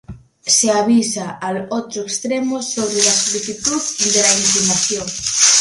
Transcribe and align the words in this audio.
Se 0.55 0.71
avisa 0.71 1.37
al 1.37 1.67
otro 1.69 2.01
extremo 2.01 2.63
sobre 2.63 2.95
la 2.95 3.03
solicitud 3.11 3.79
de 4.11 4.19
la 4.19 4.33
iniciación. 4.33 5.07